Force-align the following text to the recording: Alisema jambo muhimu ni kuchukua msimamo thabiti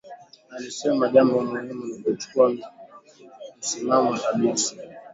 Alisema 0.57 1.09
jambo 1.09 1.39
muhimu 1.41 1.85
ni 1.85 2.03
kuchukua 2.03 2.53
msimamo 3.59 4.17
thabiti 4.17 4.77